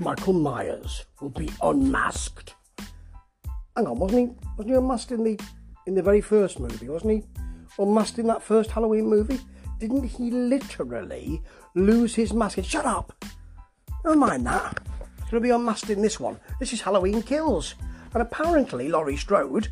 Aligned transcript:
Michael 0.00 0.32
Myers 0.32 1.04
will 1.20 1.28
be 1.28 1.50
unmasked. 1.62 2.54
Hang 3.76 3.86
on, 3.86 3.98
wasn't 3.98 4.30
he? 4.30 4.46
Wasn't 4.56 4.70
he 4.70 4.74
unmasked 4.74 5.12
in 5.12 5.22
the 5.22 5.38
in 5.86 5.94
the 5.94 6.02
very 6.02 6.22
first 6.22 6.58
movie? 6.58 6.88
Wasn't 6.88 7.12
he 7.12 7.22
unmasked 7.78 8.18
in 8.18 8.26
that 8.28 8.42
first 8.42 8.70
Halloween 8.70 9.06
movie? 9.06 9.38
Didn't 9.78 10.04
he 10.04 10.30
literally 10.30 11.42
lose 11.74 12.14
his 12.14 12.32
mask? 12.32 12.64
Shut 12.64 12.86
up! 12.86 13.12
Never 14.02 14.16
mind 14.16 14.46
that. 14.46 14.78
He's 15.16 15.30
going 15.30 15.42
to 15.42 15.48
be 15.48 15.50
unmasked 15.50 15.90
in 15.90 16.00
this 16.00 16.18
one. 16.18 16.40
This 16.58 16.72
is 16.72 16.80
Halloween 16.80 17.22
Kills, 17.22 17.74
and 18.14 18.22
apparently 18.22 18.88
Laurie 18.88 19.18
Strode, 19.18 19.68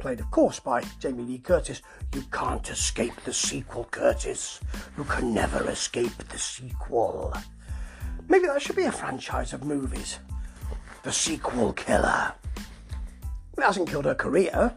played 0.00 0.18
of 0.18 0.28
course 0.32 0.58
by 0.58 0.82
Jamie 0.98 1.22
Lee 1.22 1.38
Curtis. 1.38 1.82
You 2.16 2.22
can't 2.32 2.68
escape 2.68 3.14
the 3.24 3.32
sequel, 3.32 3.84
Curtis. 3.92 4.58
You 4.96 5.04
can 5.04 5.32
never 5.32 5.70
escape 5.70 6.18
the 6.30 6.38
sequel. 6.38 7.32
Maybe 8.28 8.46
that 8.46 8.60
should 8.60 8.76
be 8.76 8.84
a 8.84 8.92
franchise 8.92 9.52
of 9.52 9.64
movies. 9.64 10.18
The 11.02 11.12
sequel 11.12 11.72
killer. 11.72 12.32
It 13.56 13.62
hasn't 13.62 13.88
killed 13.88 14.04
her 14.04 14.14
career. 14.14 14.76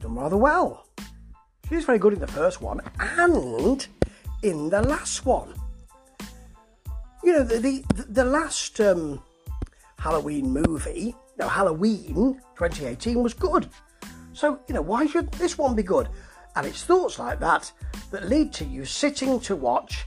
Done 0.00 0.14
rather 0.14 0.36
well. 0.36 0.86
She's 1.68 1.84
very 1.84 1.98
good 1.98 2.14
in 2.14 2.20
the 2.20 2.26
first 2.26 2.62
one 2.62 2.80
and 3.00 3.86
in 4.42 4.70
the 4.70 4.80
last 4.80 5.26
one. 5.26 5.52
You 7.22 7.32
know, 7.32 7.42
the 7.42 7.58
the, 7.58 8.04
the 8.08 8.24
last 8.24 8.80
um, 8.80 9.20
Halloween 9.98 10.50
movie, 10.50 11.14
no, 11.38 11.48
Halloween 11.48 12.40
2018 12.56 13.22
was 13.22 13.34
good. 13.34 13.68
So, 14.32 14.60
you 14.68 14.74
know, 14.74 14.82
why 14.82 15.06
should 15.06 15.30
this 15.32 15.58
one 15.58 15.74
be 15.74 15.82
good? 15.82 16.08
And 16.54 16.66
it's 16.66 16.84
thoughts 16.84 17.18
like 17.18 17.40
that 17.40 17.70
that 18.12 18.28
lead 18.28 18.52
to 18.54 18.64
you 18.64 18.84
sitting 18.84 19.40
to 19.40 19.56
watch 19.56 20.06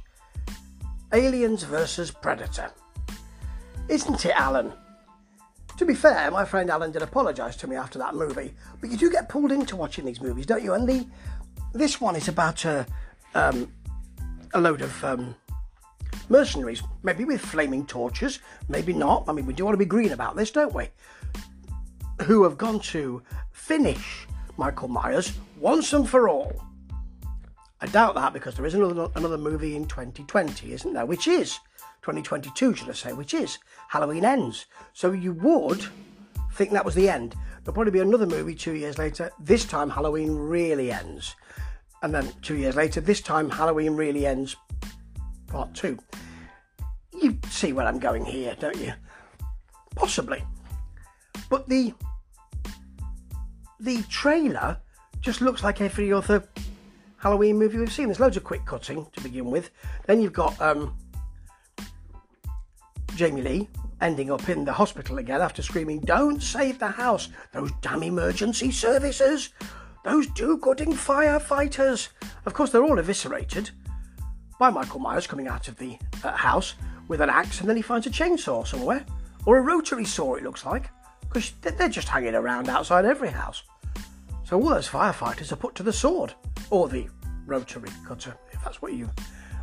Aliens 1.14 1.64
versus 1.64 2.12
Predator. 2.12 2.72
Isn't 3.90 4.26
it, 4.26 4.34
Alan? 4.36 4.74
To 5.78 5.86
be 5.86 5.94
fair, 5.94 6.30
my 6.32 6.46
friend 6.46 6.70
Alan 6.70 6.92
did 6.92 7.02
apologise 7.02 7.56
to 7.58 7.68
me 7.68 7.76
after 7.76 7.98
that 8.00 8.16
movie, 8.16 8.54
but 8.80 8.90
you 8.90 8.98
do 8.98 9.10
get 9.10 9.30
pulled 9.30 9.52
into 9.52 9.76
watching 9.76 10.06
these 10.06 10.22
movies, 10.22 10.46
don't 10.46 10.64
you? 10.64 10.74
And 10.74 10.88
the 10.88 11.06
this 11.74 12.00
one 12.00 12.16
is 12.16 12.28
about 12.28 12.66
a 12.66 12.86
um, 13.34 13.72
a 14.54 14.62
load 14.62 14.82
of 14.82 15.04
um, 15.04 15.36
mercenaries, 16.30 16.84
maybe 17.04 17.26
with 17.26 17.42
flaming 17.42 17.86
torches, 17.86 18.40
maybe 18.68 18.94
not. 18.94 19.26
I 19.28 19.34
mean, 19.34 19.46
we 19.46 19.54
do 19.54 19.66
want 19.66 19.74
to 19.74 19.80
be 19.80 19.86
green 19.86 20.12
about 20.12 20.36
this, 20.36 20.52
don't 20.52 20.74
we? 20.74 20.90
Who 22.24 22.44
have 22.44 22.58
gone 22.58 22.80
to 22.92 23.24
finish 23.52 24.28
Michael 24.58 24.90
Myers 24.90 25.34
once 25.58 25.94
and 25.94 26.08
for 26.08 26.30
all. 26.30 26.64
I 27.82 27.88
doubt 27.88 28.14
that 28.16 28.34
because 28.34 28.56
there 28.56 28.66
is 28.66 28.76
another 28.76 29.10
another 29.16 29.38
movie 29.38 29.76
in 29.76 29.88
2020, 29.88 30.72
isn't 30.72 30.94
there? 30.94 31.06
Which 31.06 31.28
is 31.28 31.60
2022, 32.04 32.76
should 32.76 32.90
I 32.90 32.94
say? 32.94 33.14
Which 33.14 33.34
is 33.34 33.58
Halloween 33.90 34.24
Ends. 34.24 34.68
So 34.94 35.12
you 35.12 35.34
would 35.34 35.84
think 36.54 36.72
that 36.72 36.86
was 36.86 36.94
the 36.94 37.10
end. 37.10 37.36
There'll 37.64 37.74
probably 37.74 37.92
be 37.92 38.00
another 38.00 38.28
movie 38.28 38.54
two 38.54 38.74
years 38.74 39.00
later. 39.00 39.32
This 39.40 39.66
time 39.66 39.90
Halloween 39.90 40.36
really 40.36 40.92
ends, 40.92 41.36
and 42.04 42.14
then 42.14 42.32
two 42.44 42.56
years 42.56 42.76
later, 42.76 43.02
this 43.02 43.22
time 43.22 43.50
Halloween 43.50 43.96
really 43.96 44.28
ends. 44.28 44.56
Part 45.48 45.74
two. 45.74 45.98
You 47.20 47.38
see 47.50 47.74
where 47.74 47.86
I'm 47.86 48.00
going 48.00 48.26
here, 48.26 48.56
don't 48.60 48.78
you? 48.78 48.94
Possibly, 49.96 50.44
but 51.50 51.68
the 51.68 51.94
the 53.80 54.04
trailer 54.04 54.78
just 55.20 55.42
looks 55.42 55.64
like 55.64 55.82
every 55.82 56.14
other 56.14 56.48
Halloween 57.22 57.60
movie 57.60 57.78
we've 57.78 57.92
seen. 57.92 58.08
There's 58.08 58.20
loads 58.20 58.38
of 58.38 58.44
quick 58.44 58.66
cutting 58.66 59.06
to 59.14 59.22
begin 59.22 59.52
with. 59.52 59.70
Then 60.08 60.22
you've 60.22 60.34
got 60.34 60.60
um, 60.60 60.98
Jamie 63.16 63.44
Lee 63.44 63.70
ending 64.02 64.32
up 64.32 64.50
in 64.50 64.66
the 64.66 64.74
hospital 64.74 65.20
again 65.20 65.40
after 65.40 65.62
screaming, 65.62 66.00
Don't 66.00 66.42
save 66.42 66.80
the 66.80 66.88
house! 66.88 67.30
Those 67.52 67.72
damn 67.82 68.02
emergency 68.02 68.72
services! 68.72 69.50
Those 70.04 70.26
do 70.28 70.58
gooding 70.58 70.94
firefighters! 70.94 72.10
Of 72.48 72.56
course, 72.56 72.72
they're 72.72 72.84
all 72.84 72.98
eviscerated 72.98 73.70
by 74.60 74.72
Michael 74.72 75.00
Myers 75.00 75.28
coming 75.28 75.48
out 75.48 75.68
of 75.68 75.78
the 75.78 76.00
uh, 76.24 76.32
house 76.32 76.74
with 77.08 77.22
an 77.22 77.30
axe 77.30 77.60
and 77.60 77.70
then 77.70 77.76
he 77.76 77.84
finds 77.84 78.08
a 78.08 78.10
chainsaw 78.10 78.66
somewhere. 78.66 79.06
Or 79.46 79.58
a 79.58 79.62
rotary 79.62 80.06
saw, 80.06 80.36
it 80.36 80.44
looks 80.44 80.66
like. 80.66 80.90
Because 81.22 81.52
they're 81.62 81.88
just 81.88 82.10
hanging 82.10 82.36
around 82.36 82.68
outside 82.68 83.06
every 83.06 83.30
house. 83.30 83.62
So 84.44 84.60
all 84.60 84.70
those 84.70 84.90
firefighters 84.90 85.52
are 85.52 85.58
put 85.58 85.76
to 85.76 85.84
the 85.84 85.94
sword. 85.94 86.34
Or 86.72 86.90
the 86.90 87.08
rotary 87.46 87.90
cutter, 88.08 88.36
if 88.52 88.64
that's 88.64 88.82
what 88.82 88.94
you 88.94 89.10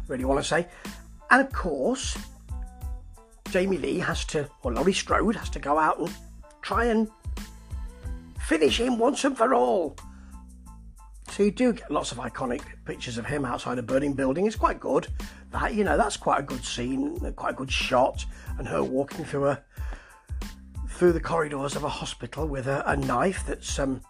really 0.07 0.25
want 0.25 0.41
to 0.41 0.47
say. 0.47 0.69
And 1.31 1.45
of 1.45 1.53
course, 1.53 2.17
Jamie 3.51 3.79
Lee 3.79 3.99
has 3.99 4.25
to, 4.27 4.49
or 4.63 4.73
Laurie 4.73 4.93
Strode 4.93 5.37
has 5.37 5.51
to 5.51 5.59
go 5.59 5.79
out 5.79 5.99
and 5.99 6.15
try 6.63 6.85
and 6.85 7.09
finish 8.41 8.79
him 8.79 8.99
once 8.99 9.25
and 9.25 9.37
for 9.37 9.55
all. 9.55 9.97
So 11.31 11.43
you 11.43 11.51
do 11.51 11.73
get 11.73 11.91
lots 11.91 12.13
of 12.13 12.19
iconic 12.19 12.63
pictures 12.85 13.19
of 13.19 13.27
him 13.27 13.45
outside 13.45 13.79
a 13.79 13.83
burning 13.83 14.15
building. 14.15 14.47
It's 14.47 14.57
quite 14.57 14.81
good. 14.81 15.07
That 15.51 15.75
you 15.75 15.85
know, 15.85 15.97
that's 15.97 16.17
quite 16.17 16.41
a 16.41 16.43
good 16.43 16.65
scene, 16.65 17.19
quite 17.37 17.51
a 17.51 17.57
good 17.57 17.71
shot, 17.71 18.25
and 18.59 18.67
her 18.67 18.83
walking 18.83 19.25
through 19.25 19.49
a 19.49 19.63
through 20.89 21.13
the 21.13 21.21
corridors 21.21 21.77
of 21.77 21.85
a 21.85 21.89
hospital 21.89 22.47
with 22.47 22.67
a, 22.67 22.83
a 22.91 22.97
knife 22.97 23.45
that's 23.47 23.79
um, 23.79 24.01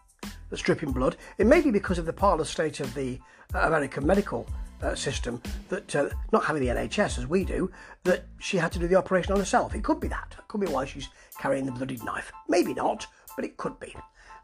that's 0.51 0.63
dripping 0.63 0.93
blood. 0.93 1.17
It 1.39 1.47
may 1.47 1.61
be 1.61 1.71
because 1.71 1.99
of 1.99 2.07
the 2.07 2.13
parlous 2.13 2.51
state 2.51 2.81
of 2.81 2.93
the 2.95 3.19
uh, 3.55 3.61
American 3.61 4.07
medical 4.07 4.47
uh, 4.83 4.95
system 4.95 5.43
that 5.69 5.95
uh, 5.97 6.09
not 6.33 6.45
having 6.45 6.63
the 6.63 6.69
NHS 6.69 7.19
as 7.19 7.27
we 7.27 7.45
do, 7.45 7.71
that 8.05 8.25
she 8.39 8.57
had 8.57 8.73
to 8.73 8.79
do 8.79 8.89
the 8.89 8.95
operation 8.95 9.33
on 9.33 9.39
herself. 9.39 9.75
It 9.75 9.85
could 9.85 10.01
be 10.01 10.09
that. 10.09 10.35
It 10.39 10.49
could 10.49 10.61
be 10.61 10.67
why 10.67 10.85
she's 10.85 11.09
carrying 11.41 11.67
the 11.67 11.73
bloodied 11.73 12.05
knife. 12.05 12.33
Maybe 12.49 12.75
not, 12.75 13.07
but 13.37 13.45
it 13.45 13.57
could 13.57 13.79
be. 13.81 13.95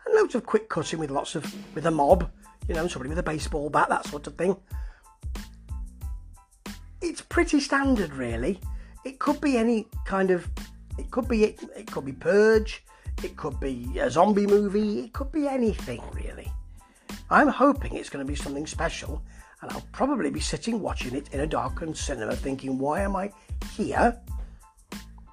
And 0.06 0.14
loads 0.14 0.34
of 0.34 0.44
quick 0.44 0.68
cutting 0.68 0.98
with 0.98 1.10
lots 1.10 1.34
of 1.34 1.74
with 1.74 1.86
a 1.86 1.90
mob, 1.90 2.30
you 2.68 2.74
know, 2.74 2.86
somebody 2.86 3.08
with 3.08 3.18
a 3.18 3.22
baseball 3.22 3.70
bat, 3.70 3.88
that 3.88 4.06
sort 4.06 4.26
of 4.26 4.36
thing. 4.36 4.56
It's 7.00 7.20
pretty 7.20 7.60
standard, 7.60 8.14
really. 8.14 8.60
It 9.04 9.18
could 9.18 9.40
be 9.40 9.56
any 9.56 9.88
kind 10.04 10.30
of. 10.30 10.48
It 10.98 11.10
could 11.10 11.28
be 11.28 11.44
it. 11.44 11.60
It 11.76 11.90
could 11.90 12.04
be 12.04 12.12
Purge. 12.12 12.84
It 13.22 13.36
could 13.36 13.58
be 13.60 13.98
a 13.98 14.10
zombie 14.10 14.46
movie. 14.46 15.00
It 15.00 15.12
could 15.12 15.32
be 15.32 15.46
anything, 15.46 16.02
really. 16.12 16.52
I'm 17.30 17.48
hoping 17.48 17.94
it's 17.94 18.10
going 18.10 18.24
to 18.24 18.30
be 18.30 18.36
something 18.36 18.66
special 18.66 19.22
and 19.64 19.72
I'll 19.72 19.86
probably 19.92 20.30
be 20.30 20.40
sitting 20.40 20.80
watching 20.80 21.14
it 21.14 21.32
in 21.32 21.40
a 21.40 21.46
darkened 21.46 21.96
cinema 21.96 22.36
thinking, 22.36 22.78
why 22.78 23.00
am 23.00 23.16
I 23.16 23.32
here? 23.72 24.20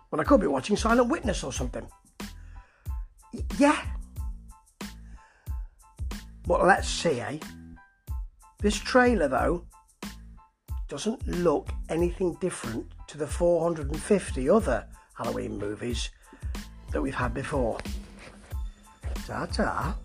When 0.09 0.21
I 0.21 0.23
could 0.23 0.39
be 0.39 0.47
watching 0.47 0.77
Silent 0.77 1.09
Witness 1.09 1.43
or 1.43 1.51
something. 1.51 1.85
Y- 3.33 3.43
yeah. 3.57 3.81
But 6.47 6.65
let's 6.65 6.87
see, 6.87 7.19
eh? 7.19 7.39
This 8.59 8.77
trailer, 8.77 9.27
though, 9.27 9.65
doesn't 10.87 11.27
look 11.27 11.69
anything 11.89 12.37
different 12.39 12.85
to 13.07 13.17
the 13.17 13.27
450 13.27 14.49
other 14.49 14.87
Halloween 15.13 15.57
movies 15.57 16.09
that 16.91 17.01
we've 17.01 17.15
had 17.15 17.33
before. 17.33 17.79
Ta 19.27 19.45
ta. 19.45 19.95